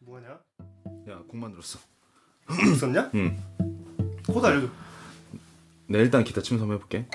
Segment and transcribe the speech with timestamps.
[0.00, 0.28] 뭐하냐?
[1.08, 1.78] 야, 곡 만들었어.
[2.78, 3.10] 썼냐?
[3.14, 3.38] 응.
[4.26, 4.68] 코드 알려줘.
[5.86, 7.06] 내 일단 기타 치면서 한번 해볼게.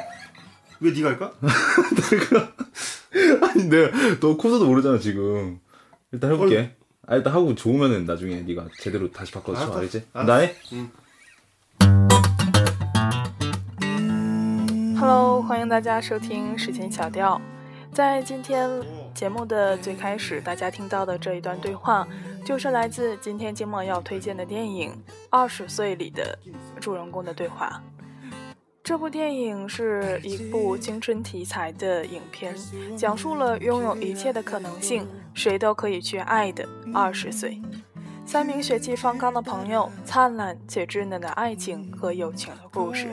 [0.79, 1.33] 왜 네가 할까?
[3.41, 5.59] 아니, 내가 너 코드도 모르잖아 지금.
[6.11, 6.75] 일단 해볼게.
[7.05, 9.79] 아, 일단 하고 좋으면은 나중에 네가 제대로 다시 바꿔서 쳐, 알았어.
[9.79, 10.07] 알겠지?
[10.13, 10.31] 알았어.
[10.31, 10.55] 나 해?
[10.73, 10.91] 응.
[14.95, 17.41] ，Hello，欢迎大家收听时间小调。
[17.91, 18.69] 在今天
[19.15, 22.07] 节目的最开始，大家听到的这一段对话，
[22.44, 24.90] 就是来自今天金梦要推荐的电影
[25.30, 26.38] 《二十岁》里的
[26.78, 27.82] 主人公的对话。
[28.82, 32.54] 这部电影是一部青春题材的影片，
[32.98, 37.58] 讲述了拥有一切的可能性，谁都可以去爱的二十岁。
[38.26, 43.08] 三名血气方刚的朋友，灿烂且稚嫩的爱情和友情的故事。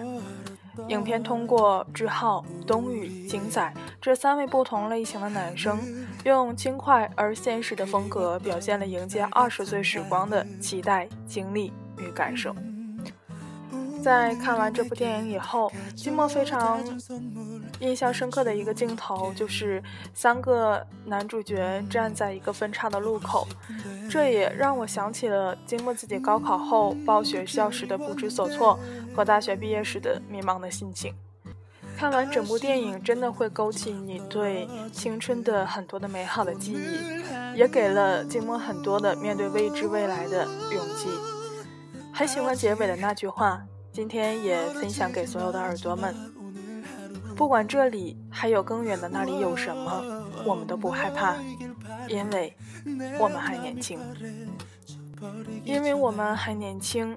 [0.87, 5.79] 影片通过志浩、冬雨、景仔这三位不同类型的男生，
[6.23, 12.55] 用轻快而现实的风格，表现了迎接二十岁时光的期待、经历与感受。
[14.01, 16.81] 在看完这部电影以后，金默非常
[17.79, 19.81] 印象深刻的一个镜头，就是
[20.13, 23.47] 三个男主角站在一个分叉的路口，
[24.09, 28.79] 这也让我想起了金默自己高考后报学校时的不知所措
[29.15, 31.13] 和大学毕业时的迷茫的心情。
[31.97, 41.09] 看完整部电影，真的会勾起你对青春的很多的美好的记忆，也给了金默很多的面对未知未来的勇气。
[42.11, 43.61] 很喜欢结尾的那句话。
[43.91, 46.15] 今天也分享给所有的耳朵们，
[47.35, 51.35] 不管这里还有更远的那里有什么，我们都不害怕，
[52.07, 52.55] 因为
[53.19, 53.99] 我们还年轻。
[55.65, 57.15] 因为我们还年轻，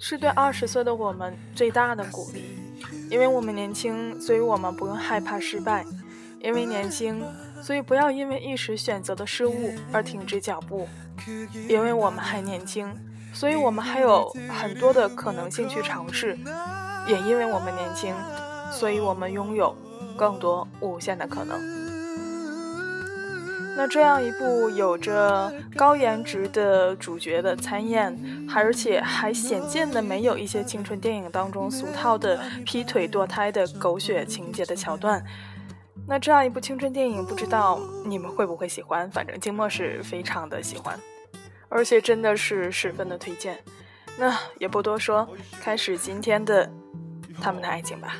[0.00, 2.58] 是对二十岁的我们最大的鼓励。
[3.08, 5.86] 因为我们年轻，所以我们不用害怕失败。
[6.40, 7.24] 因为年轻，
[7.62, 10.88] 所以不要因为一时选择的失误而停止脚步。
[11.68, 12.92] 因为我们还年轻。
[13.38, 16.36] 所以我们还有很多的可能性去尝试，
[17.06, 18.12] 也因为我们年轻，
[18.72, 19.72] 所以我们拥有
[20.16, 21.56] 更多无限的可能。
[23.76, 28.12] 那这样一部有着高颜值的主角的参演，
[28.52, 35.24] 而且还显见的没有一些青春电影当中俗套的劈腿堕胎的狗血情节的桥段，
[36.08, 39.08] 那这样一部青春电影，不知道你们会不会喜欢？
[39.12, 40.98] 反正静默是非常的喜欢。
[41.68, 43.58] 而且真的是十分的推荐，
[44.18, 45.28] 那也不多说，
[45.60, 46.70] 开始今天的
[47.40, 48.16] 他们的爱情吧。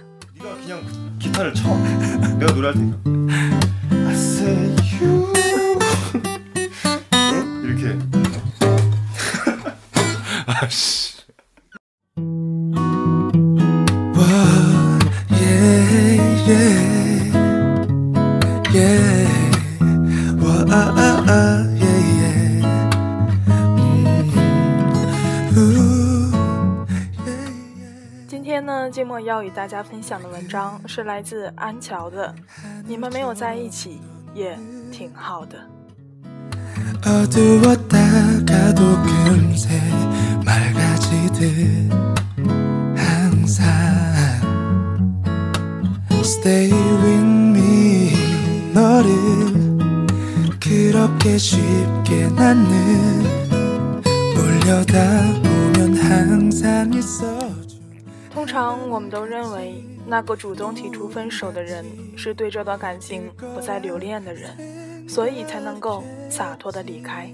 [29.48, 32.34] 与大家分享的文章是来自安乔的，
[32.86, 33.98] 你们没有在一起
[34.34, 34.58] 也
[34.92, 35.58] 挺好的。
[58.48, 61.84] 常我们都认为，那个主动提出分手的人
[62.16, 67.30] 是对这段感情不再留恋的人，所以才能够洒脱的离开。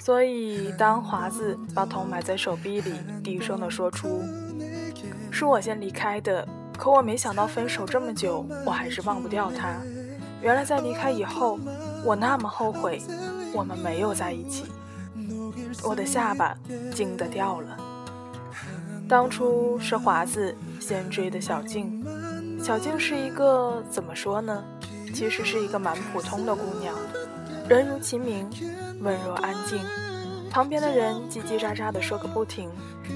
[0.00, 2.92] 所以，当华子把头埋在手臂里，
[3.24, 4.22] 低声的说出
[5.32, 6.46] ：“是我先离开的，
[6.78, 9.76] 可我没想到分手这么久，我还是忘不掉他。
[10.40, 11.58] 原来在离开以后，
[12.04, 13.02] 我那么后悔，
[13.52, 14.66] 我们没有在一起。”
[15.82, 16.56] 我的下巴
[16.94, 17.76] 惊得掉了。
[19.08, 22.04] 当初是华子先追的小静，
[22.60, 24.64] 小静是一个怎么说呢？
[25.14, 26.92] 其实是一个蛮普通的姑娘，
[27.68, 28.50] 人如其名，
[29.00, 29.80] 温柔安静，
[30.50, 32.68] 旁边的人叽叽喳喳的说个不停。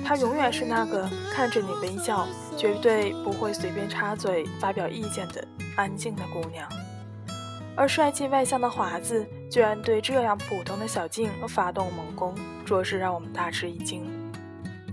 [0.04, 2.24] 她永远是那个看着你微笑，
[2.56, 5.44] 绝对不会随便插嘴发表意见的
[5.74, 6.68] 安静的姑娘。
[7.76, 12.32] 而帅气外向的华子，居然对这样普通的小静发动猛攻，
[12.64, 14.19] 着实让我们大吃一惊。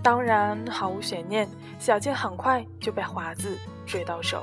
[0.07, 1.45] 当然，毫无悬念，
[1.79, 4.41] 小静很快就被华子追到手。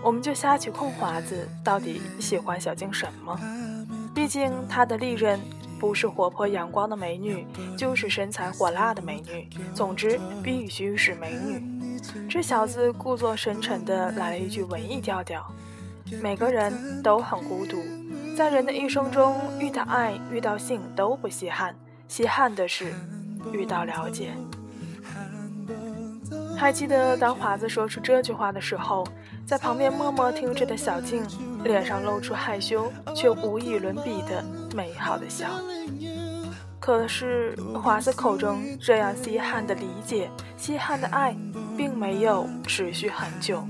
[0.00, 3.36] 我们就瞎去控华子到底喜欢小静什么？
[4.14, 5.40] 毕竟她的利刃
[5.80, 7.44] 不是活泼阳光的美女，
[7.76, 12.00] 就是身材火辣的美女，总之必须是美女。
[12.30, 15.44] 这小子故作深沉的来了一句文艺调调：
[16.22, 17.82] 每个人都很孤独，
[18.36, 21.74] 在人的一生中，遇到爱、遇到性都不稀罕，
[22.06, 22.94] 稀罕的是
[23.52, 24.32] 遇到了解。
[26.56, 29.04] 还记得当华子说出这句话的时候，
[29.44, 31.26] 在旁边默默听着的小静，
[31.64, 34.44] 脸上露出害羞却无与伦比的
[34.74, 35.46] 美好的笑。
[36.78, 41.36] 可是华子口中这样稀罕的理解、稀罕的爱，
[41.76, 43.64] 并没有持续很久。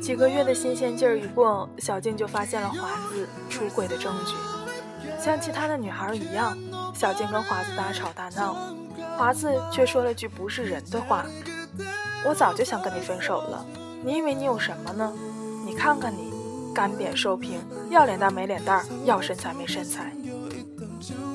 [0.00, 4.34] 几个月的新鲜劲儿一过，小静就发现了华子出轨的证据。
[5.20, 6.56] 像其他的女孩一样，
[6.94, 8.56] 小静跟华子大吵大闹，
[9.16, 11.24] 华子却说了句不是人的话。
[12.26, 13.64] 我早就想跟你分手了，
[14.02, 15.12] 你以为你有什么呢？
[15.66, 16.32] 你看看你，
[16.74, 17.60] 干瘪瘦平，
[17.90, 20.12] 要脸蛋没脸蛋，要身材没身材。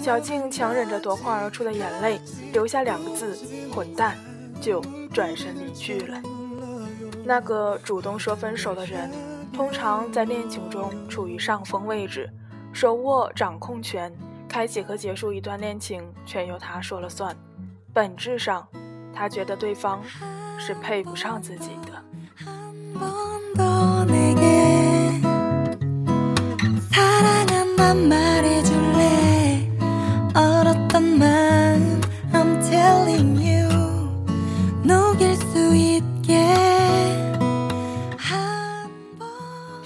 [0.02, 2.20] 小静强忍着夺眶而出的眼泪，
[2.54, 3.38] 留下两个字
[3.72, 4.18] “混蛋”，
[4.60, 4.82] 就
[5.14, 6.20] 转身离去了。
[7.24, 9.12] 那个主动说分手的人，
[9.54, 12.28] 通常在恋情中处于上风位置，
[12.74, 14.12] 手握掌控权，
[14.48, 17.36] 开启和结束一段恋情全由他说了算。
[17.94, 18.68] 本质上，
[19.14, 20.02] 他觉得对方。
[20.62, 22.04] 是配不上自己的。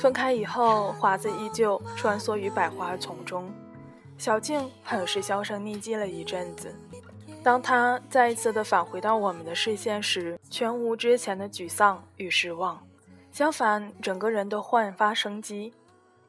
[0.04, 3.50] 分开以后，华子依旧穿梭于百花丛中，
[4.18, 6.76] 小静很是销声匿迹了一阵子。
[7.42, 12.86] 当他再一次的返回到我们的视线时，全无之前的沮丧与失望，
[13.32, 15.74] 相反，整个人都焕发生机。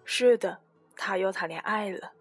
[0.05, 0.56] 是的，
[0.94, 2.12] 他又谈恋爱了，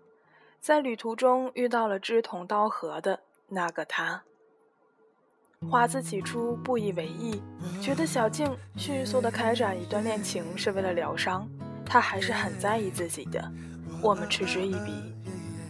[0.59, 4.23] 在旅途中遇到了志同道合的那个他。
[5.69, 7.41] 花子起初不以为意，
[7.81, 11.47] 觉得小静迅速的开展一段恋情是为了疗伤，
[11.85, 13.51] 他还是很在意自己的。
[14.01, 15.13] 我们嗤之以鼻，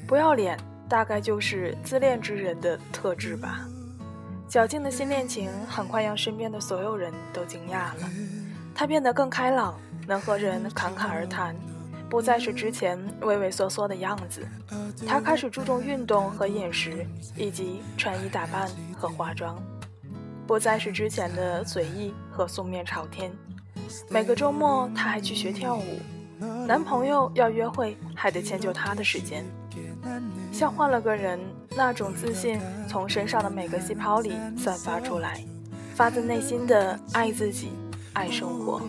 [0.07, 0.57] 不要脸。
[0.89, 3.65] 大概就是自恋之人的特质吧。
[4.47, 8.09] 小静的新恋情很快让身边的所有人都惊讶了。
[8.75, 11.55] 她变得更开朗，能和人侃侃而谈，
[12.11, 14.45] 不再是之前畏畏缩缩的样子。
[15.07, 19.57] 她开始注重运动和饮食，以及穿衣打扮和化妆，
[20.45, 23.31] 不再是之前的随意和素面朝天。
[24.09, 25.99] 每个周末，她还去学跳舞。
[26.67, 29.45] 男朋友要约会，还得迁就她的时间。
[30.51, 31.39] 像换了个人，
[31.75, 35.43] 那种自信从身上的每个细胞里散发出来，
[35.95, 37.71] 发自内心的爱自己，
[38.13, 38.81] 爱生活。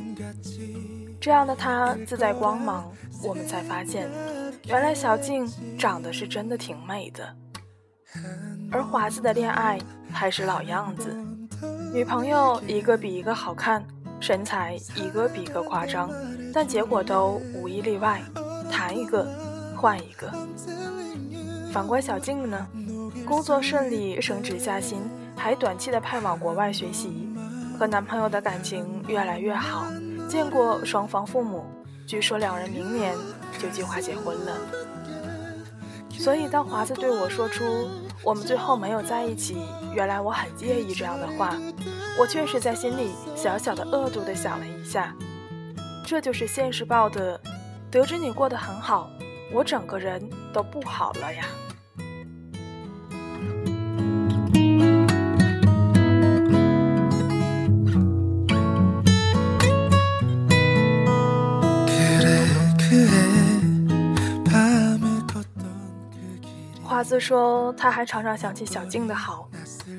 [1.21, 2.91] 这样的她自带光芒，
[3.23, 4.11] 我们才发现，
[4.67, 5.49] 原来小静
[5.79, 7.37] 长得是真的挺美的。
[8.71, 9.79] 而华子的恋爱
[10.13, 11.17] 还是老样子，
[11.95, 13.87] 女朋友一个比一个好看，
[14.19, 16.11] 身材一个比一个夸张，
[16.53, 18.21] 但结果都无一例外，
[18.69, 19.25] 谈一个
[19.77, 20.29] 换一个。
[21.73, 22.67] 反观小静呢，
[23.25, 27.29] 工作顺利，升职加薪，还短期的派往国外学习，
[27.79, 29.87] 和男朋友的感情越来越好，
[30.29, 31.65] 见过双方父母，
[32.09, 33.15] 据说两人明年
[33.61, 34.57] 就计划结婚了。
[36.11, 37.65] 所以当华子对我说出
[38.23, 39.59] 我们最后没有在一起，
[39.95, 41.57] 原来我很介意这样的话，
[42.17, 45.15] 我确实在心里小小的恶毒的想了一下，
[46.07, 47.39] 这就是现实报的，
[47.91, 49.11] 得知你过得很好，
[49.53, 50.23] 我整个人
[50.53, 51.45] 都不好了呀。
[66.83, 69.49] 华子说，他还常常想起小静的好，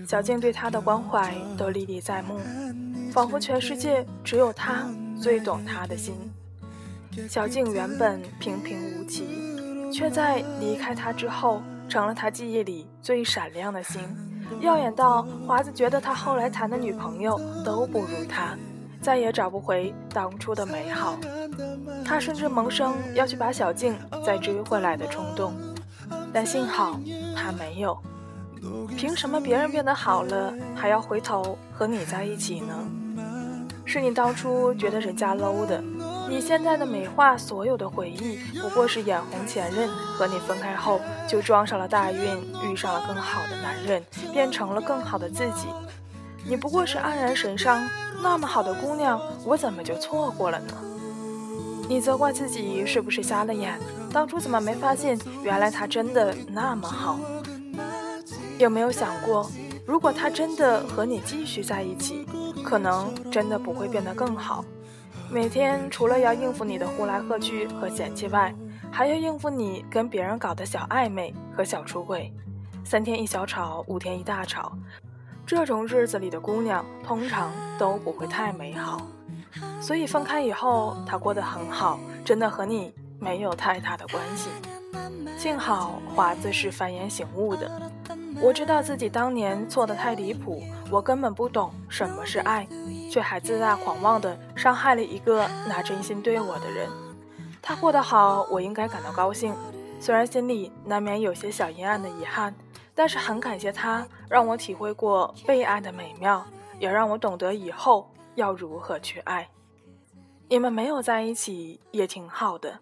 [0.07, 2.39] 小静对他的关怀都历历在目，
[3.11, 4.89] 仿佛全世界只有他
[5.21, 6.15] 最懂他的心。
[7.29, 9.25] 小静原本平平无奇，
[9.91, 14.01] 却在离开他之后，成了他记忆里最闪亮的星，
[14.59, 18.57] 耀眼到华子觉得他后来谈的女朋友都不如他，
[19.01, 21.17] 再也找不回当初的美好。
[22.03, 25.53] 他甚至萌生要去把小静再追回来的冲动。
[26.33, 26.99] 但幸好
[27.35, 27.97] 他没有。
[28.97, 32.73] 凭什么别人变得好了，还要回头和你在一起呢？
[33.85, 35.83] 是你当初觉得人家 low 的。
[36.27, 42.21] 你现在的美化所有的回忆，不过是眼红前任和你分开后就装上了大运，
[42.63, 45.67] 遇上了更好的男人，变成了更好的自己。
[46.43, 47.87] 你不过是黯然神伤，
[48.23, 50.73] 那么好的姑娘，我怎么就错过了呢？
[51.87, 53.79] 你责怪自己是不是瞎了眼？
[54.11, 57.19] 当初怎么没发现，原来他真的那么好？
[58.57, 59.49] 有没有想过，
[59.85, 62.25] 如果他真的和你继续在一起，
[62.63, 64.63] 可能真的不会变得更好？
[65.29, 68.55] 每天除了要应付你的呼来喝去和嫌弃外，
[68.91, 72.31] 还要应付你跟别人搞的小暧昧和小出轨，
[72.85, 74.71] 三天一小吵，五天一大吵。
[75.45, 79.05] 这种日子里的姑娘通常都不会太美好，
[79.81, 84.49] 所以分开以后她过得很好，真的和你没有太大的关系。
[85.37, 87.69] 幸好华子是繁衍醒悟的，
[88.41, 90.61] 我知道自己当年错得太离谱，
[90.91, 92.67] 我根本不懂什么是爱，
[93.09, 96.89] 却还自大狂妄的伤害了一个拿真心对我的人。
[97.61, 99.55] 他过得好，我应该感到高兴，
[99.99, 102.53] 虽然心里难免有些小阴暗的遗憾。
[102.97, 106.45] 但是很感谢他，让我体会过被爱的美妙，
[106.79, 109.49] 也让我懂得以后要如何去爱。
[110.47, 112.79] 你们没有在一起也挺好的，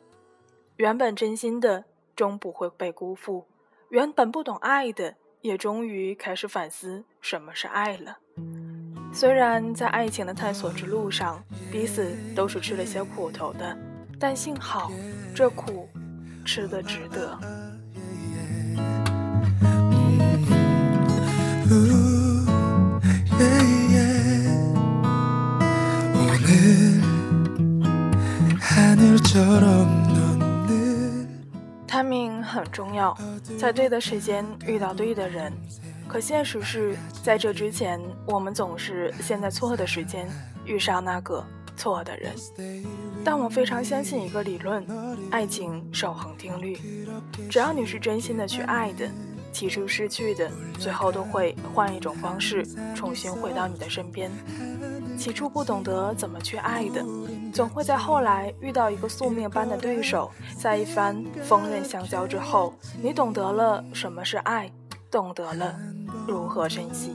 [0.75, 1.83] 原本真心的
[2.15, 3.47] 终不会被辜负，
[3.89, 8.17] 原本不懂爱的也终于开始反思什么是爱了。
[9.11, 13.77] 虽然在爱情的探索之路上，彼此都是吃了些苦头的，
[14.17, 14.89] 但幸好
[15.35, 15.89] 这苦
[16.45, 17.37] 吃的值得。
[32.13, 33.17] 命很重要，
[33.57, 35.51] 在对的时间遇到对的人。
[36.07, 40.29] 可现实是在这之前，我们总是先在错的时间
[40.63, 41.43] 遇上那个
[41.75, 42.31] 错的人。
[43.25, 44.85] 但我非常相信一个理论：
[45.31, 46.77] 爱情守恒定律。
[47.49, 49.09] 只要你是真心的去爱的。
[49.51, 52.65] 起初失去的，最后都会换一种方式
[52.95, 54.31] 重新回到你的身边。
[55.15, 57.05] 起初不懂得怎么去爱的，
[57.53, 64.71] 总会在后来遇到一个宿命般的对手，在一番锋刃相交之后，你懂得了什么是爱，
[65.11, 65.75] 懂得了
[66.27, 67.13] 如何珍惜。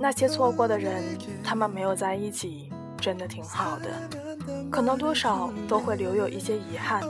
[0.00, 1.00] 那些错过的人，
[1.44, 3.86] 他们没有在一起，真的挺好的，
[4.68, 7.02] 可能多少都会留有一些遗憾。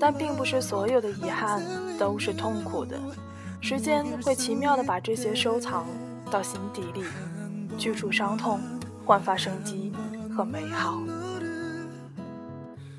[0.00, 1.62] 但并不是所有的遗憾
[1.96, 2.98] 都是痛苦的，
[3.60, 5.86] 时间会奇妙的把这些收藏
[6.32, 7.04] 到心底里，
[7.78, 8.60] 去除伤痛，
[9.04, 9.92] 焕发生机
[10.36, 11.00] 和美好。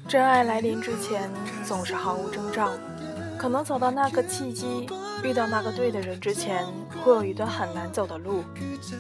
[0.08, 1.30] 真爱来临之前
[1.64, 2.72] 总是毫无征兆，
[3.38, 4.90] 可能走到那个契机，
[5.24, 6.66] 遇到那个对的人之前，
[7.04, 8.44] 会有一段很难走的路，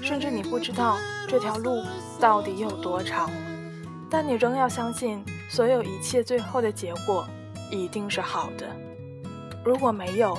[0.03, 1.84] 甚至你不知道这条路
[2.20, 3.32] 到底有多长，
[4.08, 7.27] 但你仍要相信，所有一切最后的结果。
[7.70, 8.65] 一定是好的。
[9.65, 10.38] 如果没有，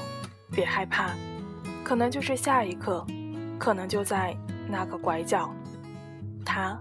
[0.51, 1.11] 别害怕，
[1.85, 3.05] 可能就是下一刻，
[3.59, 4.35] 可能就在
[4.67, 5.53] 那个拐角，
[6.43, 6.81] 他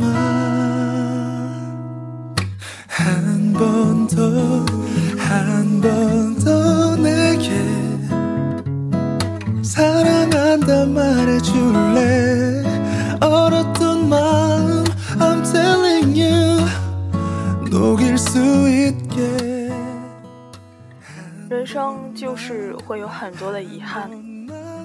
[22.13, 24.09] 就是会有很多的遗憾。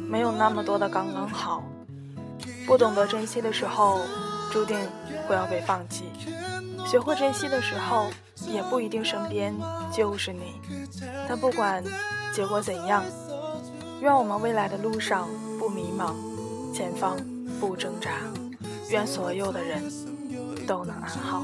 [0.09, 1.63] 没有那么多的刚刚好，
[2.67, 4.01] 不懂得珍惜的时候，
[4.53, 4.79] 注定
[5.27, 6.05] 会要被放弃；
[6.87, 8.07] 学会珍惜的时候，
[8.47, 9.53] 也不一定身边
[9.93, 10.61] 就是你。
[11.29, 11.83] 但不管
[12.33, 13.03] 结果怎样，
[14.01, 16.15] 愿我们未来的路上不迷茫，
[16.73, 17.17] 前方
[17.59, 18.11] 不挣扎，
[18.91, 19.83] 愿所有的人
[20.69, 21.43] 都能安好。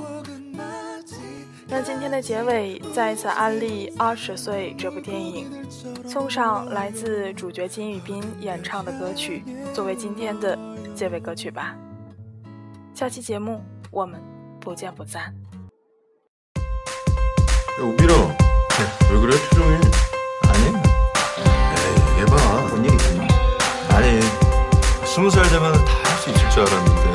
[1.72, 5.50] 那今天的结尾，再次安利《二十岁》这部电影，
[6.08, 9.44] 送上来自主角金宇彬演唱的歌曲，
[9.74, 10.58] 作为今天的
[10.96, 11.76] 结尾歌曲吧。
[12.94, 14.22] 下期节目我们
[14.60, 15.34] 不见不散。
[16.56, 18.14] 야, 우빈아.
[19.12, 19.38] 왜 그래?
[19.50, 19.76] 표정이.
[20.48, 20.64] 아니
[21.76, 23.28] 에이 얘봐 뭔 얘기 있냐
[23.90, 24.20] 아니
[25.06, 27.11] 스무 살 되면 다 할 수 있을 줄 알았는데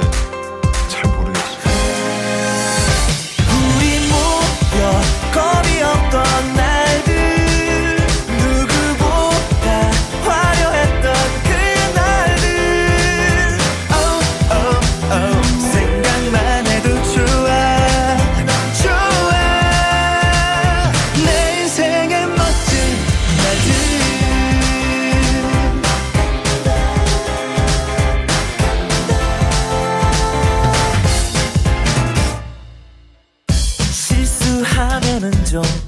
[35.57, 35.86] momento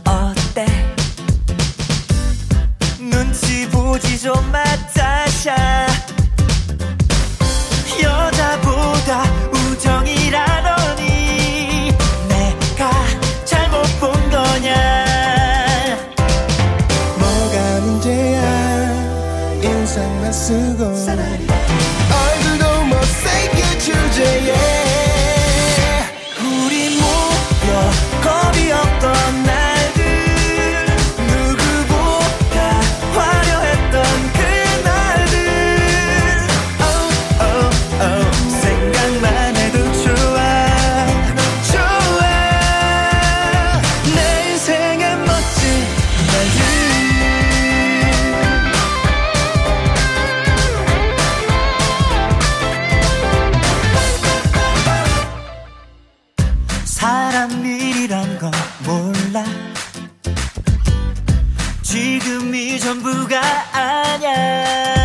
[61.90, 63.42] 지금이 전부가
[63.74, 64.99] 아니야.